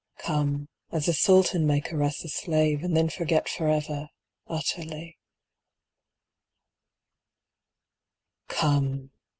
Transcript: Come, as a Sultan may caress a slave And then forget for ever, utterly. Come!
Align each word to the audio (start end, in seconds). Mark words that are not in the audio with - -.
Come, 0.17 0.67
as 0.91 1.07
a 1.07 1.13
Sultan 1.13 1.67
may 1.67 1.79
caress 1.79 2.23
a 2.23 2.27
slave 2.27 2.81
And 2.81 2.97
then 2.97 3.07
forget 3.07 3.47
for 3.47 3.67
ever, 3.67 4.09
utterly. 4.47 5.19
Come! 8.47 9.11